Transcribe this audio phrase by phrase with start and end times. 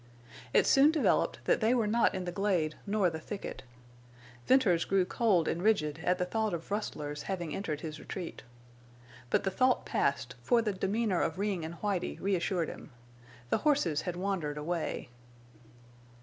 [0.51, 3.61] It soon developed that they were not in the glade nor the thicket.
[4.47, 8.41] Venters grew cold and rigid at the thought of rustlers having entered his retreat.
[9.29, 12.89] But the thought passed, for the demeanor of Ring and Whitie reassured him.
[13.51, 15.09] The horses had wandered away.